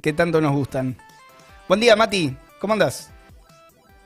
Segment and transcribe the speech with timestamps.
[0.00, 0.96] que tanto nos gustan.
[1.68, 2.36] Buen día, Mati.
[2.60, 3.10] ¿Cómo andás?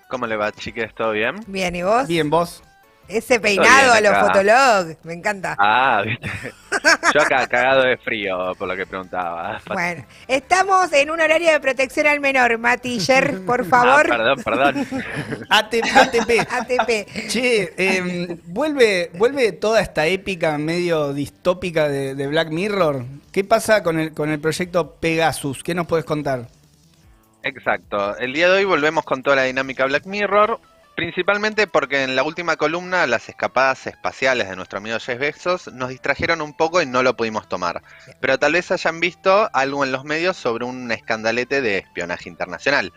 [0.08, 0.94] ¿Cómo le va, chiques?
[0.94, 1.36] ¿Todo bien?
[1.46, 2.06] Bien, ¿y vos?
[2.06, 2.62] Bien, vos.
[3.06, 5.56] Ese peinado a los fotolog, me encanta.
[5.58, 6.30] Ah, viste.
[7.14, 9.60] Yo acá cagado de frío, por lo que preguntaba.
[9.72, 14.06] Bueno, estamos en un horario de protección al menor, Mati Yer, por favor.
[14.10, 14.86] Ah, perdón, perdón.
[15.50, 15.96] ATP.
[15.96, 16.30] ATP.
[16.50, 17.28] ATP.
[17.28, 23.04] Che, em, vuelve, vuelve toda esta épica medio distópica de, de Black Mirror.
[23.32, 25.62] ¿Qué pasa con el, con el proyecto Pegasus?
[25.62, 26.46] ¿Qué nos puedes contar?
[27.42, 28.16] Exacto.
[28.16, 30.58] El día de hoy volvemos con toda la dinámica Black Mirror.
[30.94, 35.88] Principalmente porque en la última columna las escapadas espaciales de nuestro amigo Jeff Bezos nos
[35.88, 37.82] distrajeron un poco y no lo pudimos tomar.
[38.20, 42.92] Pero tal vez hayan visto algo en los medios sobre un escandalete de espionaje internacional.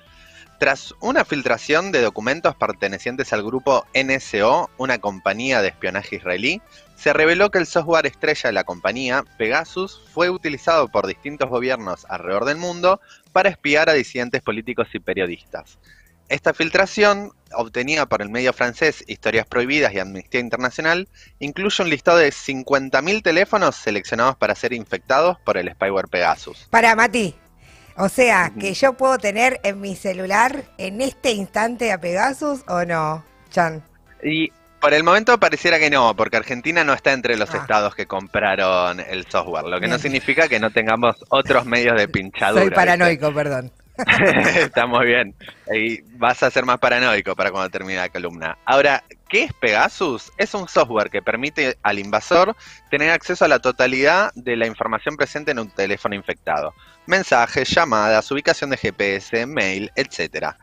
[0.60, 6.62] Tras una filtración de documentos pertenecientes al grupo NSO, una compañía de espionaje israelí,
[6.96, 12.06] se reveló que el software estrella de la compañía, Pegasus, fue utilizado por distintos gobiernos
[12.10, 13.02] alrededor del mundo
[13.32, 15.78] para espiar a disidentes políticos y periodistas.
[16.30, 21.08] Esta filtración, obtenida por el medio francés Historias Prohibidas y Amnistía Internacional,
[21.40, 26.68] incluye un listado de 50.000 teléfonos seleccionados para ser infectados por el spyware Pegasus.
[26.70, 27.34] Para Mati.
[27.96, 32.84] O sea, que yo puedo tener en mi celular en este instante a Pegasus o
[32.86, 33.82] no, Chan.
[34.22, 37.58] Y por el momento pareciera que no, porque Argentina no está entre los Ah.
[37.58, 42.08] estados que compraron el software, lo que no significa que no tengamos otros medios de
[42.10, 42.62] pinchadura.
[42.62, 42.76] Soy ¿viste?
[42.76, 43.72] paranoico, perdón.
[44.56, 45.34] Está muy bien.
[45.74, 48.58] Y vas a ser más paranoico para cuando termine la columna.
[48.66, 50.32] Ahora, ¿qué es Pegasus?
[50.38, 52.56] Es un software que permite al invasor
[52.90, 56.74] tener acceso a la totalidad de la información presente en un teléfono infectado.
[57.06, 60.56] Mensajes, llamadas, ubicación de GPS, mail, etc.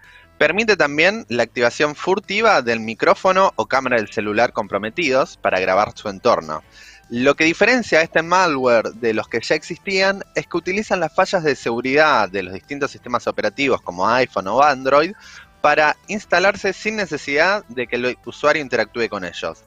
[0.45, 6.11] Permite también la activación furtiva del micrófono o cámara del celular comprometidos para grabar su
[6.11, 6.63] entorno.
[7.09, 11.45] Lo que diferencia este malware de los que ya existían es que utilizan las fallas
[11.45, 15.15] de seguridad de los distintos sistemas operativos como iPhone o Android
[15.63, 19.65] para instalarse sin necesidad de que el usuario interactúe con ellos.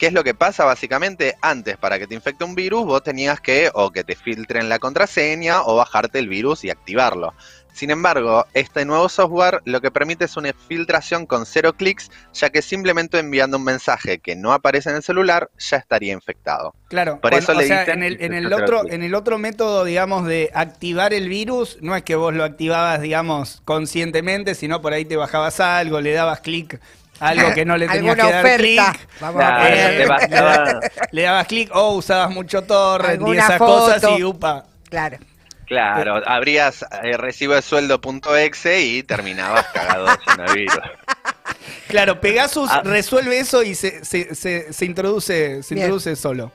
[0.00, 1.36] ¿Qué es lo que pasa básicamente?
[1.42, 4.78] Antes, para que te infecte un virus, vos tenías que o que te filtren la
[4.78, 7.34] contraseña o bajarte el virus y activarlo.
[7.72, 12.50] Sin embargo, este nuevo software lo que permite es una filtración con cero clics, ya
[12.50, 16.74] que simplemente enviando un mensaje que no aparece en el celular ya estaría infectado.
[16.88, 19.38] Claro, Por eso o le sea, dicen en el, en el otro, en el otro
[19.38, 24.82] método, digamos, de activar el virus, no es que vos lo activabas, digamos, conscientemente, sino
[24.82, 26.80] por ahí te bajabas algo, le dabas clic
[27.20, 29.08] a algo que no le tenías que dar clic.
[29.18, 30.80] Te bastaba-
[31.12, 33.72] Le dabas clic o usabas mucho torrent y esas foto.
[33.94, 34.64] cosas y upa.
[34.88, 35.18] Claro.
[35.70, 40.74] Claro, abrías eh, recibo de sueldo.exe y terminabas cagado de virus.
[41.86, 42.82] Claro, Pegasus Ah.
[42.84, 45.86] resuelve eso y se, se, se, se introduce, se Bien.
[45.86, 46.50] introduce solo.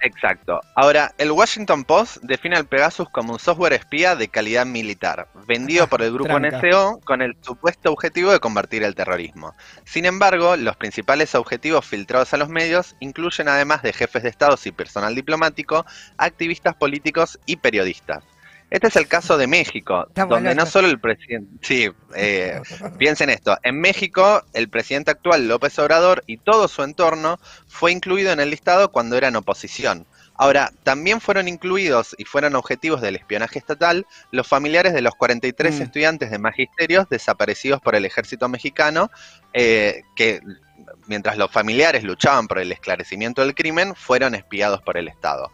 [0.00, 0.60] Exacto.
[0.74, 5.86] Ahora, el Washington Post define al Pegasus como un software espía de calidad militar, vendido
[5.88, 6.60] por el grupo Tranca.
[6.62, 9.54] NSO con el supuesto objetivo de combatir el terrorismo.
[9.84, 14.66] Sin embargo, los principales objetivos filtrados a los medios incluyen además de jefes de estados
[14.66, 15.84] y personal diplomático,
[16.16, 18.22] activistas políticos y periodistas.
[18.70, 21.50] Este es el caso de México, donde no solo el presidente...
[21.62, 22.60] Sí, eh,
[22.98, 23.56] piensen esto.
[23.62, 28.50] En México, el presidente actual López Obrador y todo su entorno fue incluido en el
[28.50, 30.06] listado cuando eran oposición.
[30.34, 35.78] Ahora, también fueron incluidos y fueron objetivos del espionaje estatal los familiares de los 43
[35.78, 35.82] Mm.
[35.82, 39.10] estudiantes de magisterios desaparecidos por el ejército mexicano,
[39.52, 40.40] eh, que
[41.06, 45.50] mientras los familiares luchaban por el esclarecimiento del crimen, fueron espiados por el Estado.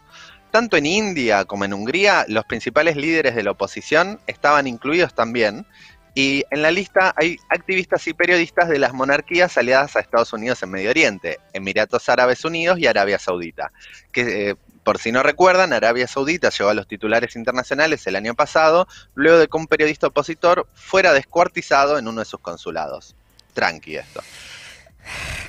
[0.55, 5.67] Tanto en India como en Hungría, los principales líderes de la oposición estaban incluidos también,
[6.13, 10.63] y en la lista hay activistas y periodistas de las monarquías aliadas a Estados Unidos
[10.63, 13.73] en Medio Oriente, Emiratos Árabes Unidos y Arabia Saudita,
[14.13, 14.55] que eh,
[14.85, 19.39] por si no recuerdan, Arabia Saudita llegó a los titulares internacionales el año pasado, luego
[19.39, 23.13] de que un periodista opositor fuera descuartizado en uno de sus consulados.
[23.53, 24.21] Tranqui esto,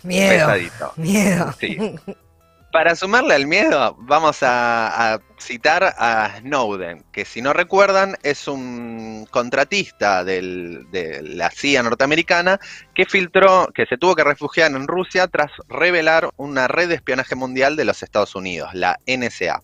[0.03, 0.31] Miedo.
[0.31, 0.93] pesadito.
[0.97, 1.55] Miedo.
[1.61, 1.79] Sí.
[2.77, 9.27] Para sumarle al miedo, vamos a, citar a Snowden, que si no recuerdan es un
[9.31, 12.61] contratista de la CIA norteamericana
[12.95, 17.35] que filtró, que se tuvo que refugiar en Rusia tras revelar una red de espionaje
[17.35, 19.63] mundial de los Estados Unidos, la NSA.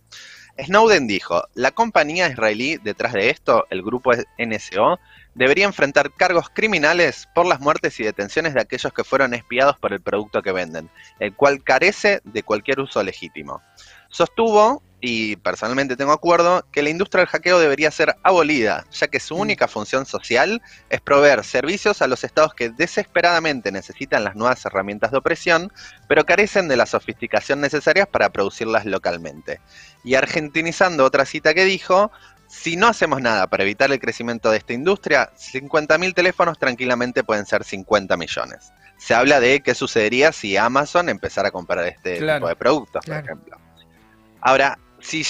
[0.59, 4.99] Snowden dijo, la compañía israelí detrás de esto, el grupo NSO,
[5.35, 9.93] debería enfrentar cargos criminales por las muertes y detenciones de aquellos que fueron espiados por
[9.93, 13.63] el producto que venden el cual carece de cualquier uso legítimo.
[14.09, 19.21] Sostuvo, y personalmente tengo acuerdo, que la industria del hackeo debería ser abolida, ya que
[19.21, 24.65] su única función social es proveer servicios a los estados que desesperadamente necesitan las nuevas
[24.65, 25.73] herramientas de opresión,
[26.09, 29.61] pero carecen de la sofisticación necesarias para producirlas localmente.
[30.05, 32.13] Y argentinizando otra cita que dijo,
[32.53, 37.47] si no hacemos nada para evitar el crecimiento de esta industria, 50.000 teléfonos tranquilamente pueden
[37.47, 38.73] ser 50 millones.
[38.99, 43.05] Se habla de qué sucedería si Amazon empezara a comprar este Claro, tipo de productos,
[43.07, 43.23] claro.
[43.23, 43.57] por ejemplo.
[44.43, 45.25] Ahora, si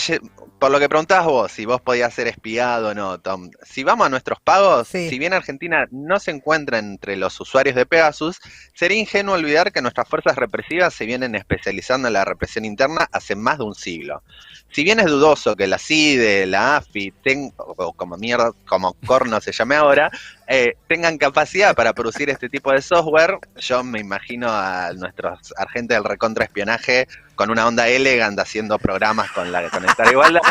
[0.60, 4.06] por lo que preguntabas vos, si vos podías ser espiado o no, Tom, si vamos
[4.06, 5.08] a nuestros pagos, Sí.
[5.10, 8.38] si bien Argentina no se encuentra entre los usuarios de Pegasus,
[8.72, 13.34] sería ingenuo olvidar que nuestras fuerzas represivas se vienen especializando en la represión interna hace
[13.34, 14.22] más de un siglo.
[14.70, 19.40] Si bien es dudoso que la CIDE, la AFI, ten- o como mierda, como corno
[19.40, 20.10] se llame ahora,
[20.46, 25.96] eh, tengan capacidad para producir este tipo de software, yo me imagino a nuestros agentes
[25.96, 27.08] del recontraespionaje
[27.42, 30.42] con una onda elegant haciendo programas con la Conectar Igualdad.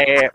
[0.00, 0.30] Eh,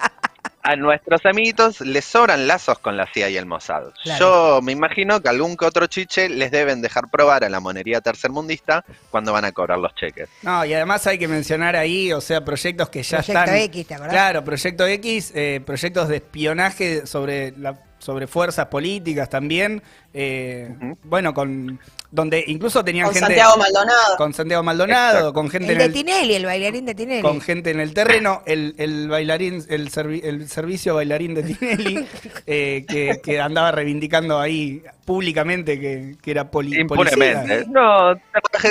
[0.61, 3.85] a nuestros amiguitos les sobran lazos con la CIA y el Mossad.
[4.03, 4.19] Claro.
[4.19, 7.99] Yo me imagino que algún que otro chiche les deben dejar probar a la monería
[7.99, 10.29] tercermundista cuando van a cobrar los cheques.
[10.43, 13.55] No, y además hay que mencionar ahí, o sea, proyectos que ya Proyecto están.
[13.55, 14.13] X, ¿te acordás?
[14.13, 19.81] Claro, Proyecto X, eh, proyectos de espionaje sobre la, sobre fuerzas políticas también.
[20.13, 20.69] eh.
[21.03, 21.79] Bueno, con
[22.09, 24.15] donde incluso tenían Con gente Santiago Maldonado.
[24.17, 25.33] con Santiago Maldonado, Exacto.
[25.33, 27.21] con gente El en de el, Tinelli, el bailarín de Tinelli.
[27.21, 32.07] con gente en el terreno, el, el bailarín, el, servi- el servicio bailarín de Tinelli,
[32.47, 37.35] eh, que, que andaba reivindicando ahí públicamente que, que era poli, Impunemente.
[37.35, 37.65] policía.
[37.69, 38.21] No, de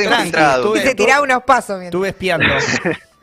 [0.07, 1.89] Tranqui, estuve- Y se tiraba unos pasos mientras.
[1.89, 2.47] Estuve espiando.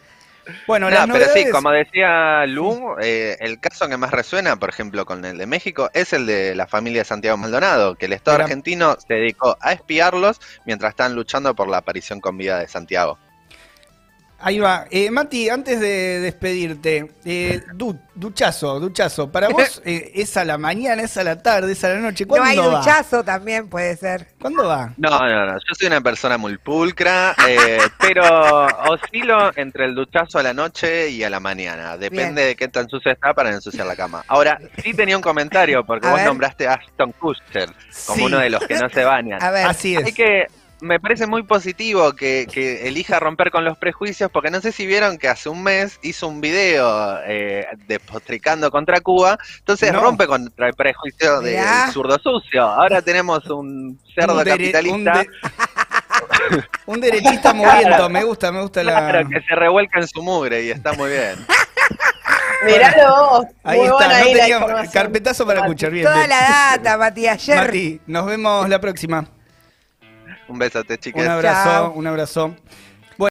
[0.67, 5.05] Bueno, No, pero sí, como decía Lu, eh, el caso que más resuena, por ejemplo,
[5.05, 8.35] con el de México, es el de la familia de Santiago Maldonado, que el Estado
[8.35, 12.67] Era- argentino se dedicó a espiarlos mientras están luchando por la aparición con vida de
[12.67, 13.17] Santiago.
[14.45, 14.85] Ahí va.
[14.91, 19.31] Eh, Mati, antes de despedirte, eh, du- duchazo, duchazo.
[19.31, 22.25] Para vos eh, es a la mañana, es a la tarde, es a la noche.
[22.25, 22.79] No ¿Cuándo hay va?
[22.79, 24.27] duchazo también, puede ser.
[24.41, 24.93] ¿Cuándo va?
[24.97, 30.39] No, no, no, yo soy una persona muy pulcra, eh, pero oscilo entre el duchazo
[30.39, 31.97] a la noche y a la mañana.
[31.97, 32.35] Depende Bien.
[32.49, 34.23] de qué tan sucia está para no ensuciar la cama.
[34.27, 36.27] Ahora, sí tenía un comentario, porque A vos ver.
[36.27, 37.69] nombraste a Ashton Kutcher
[38.07, 38.25] como Sí.
[38.25, 39.41] uno de los que no se bañan.
[39.41, 39.65] A ver.
[39.67, 40.03] Así es.
[40.05, 40.47] Hay que,
[40.83, 44.85] me parece muy positivo que, que elija romper con los prejuicios, porque no sé si
[44.85, 50.01] vieron que hace un mes hizo un video eh, despotricando contra Cuba, entonces No.
[50.01, 52.63] rompe contra el prejuicio del zurdo sucio.
[52.63, 54.95] Ahora tenemos un cerdo Un capitalista.
[54.95, 55.29] Un, de-
[56.85, 58.09] un derechista muriendo.
[58.09, 59.09] Me gusta, me gusta la.
[59.09, 61.35] Claro, que se revuelca en su mugre y está muy bien.
[62.65, 63.45] Miralo vos.
[63.63, 64.19] Ahí Muy está, buena
[64.59, 66.05] no ahí carpetazo para escuchar bien.
[66.05, 66.39] Toda la
[66.77, 67.57] data, Mati, ayer.
[67.57, 69.25] Mati, nos vemos la próxima.
[70.53, 71.23] Un besote, chicas.
[71.23, 71.93] Un abrazo, Chao.
[71.93, 72.55] un abrazo.